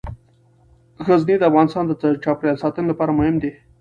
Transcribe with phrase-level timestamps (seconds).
[1.07, 1.91] غزني د افغانستان د
[2.23, 3.51] چاپیریال ساتنې لپاره مهم دي.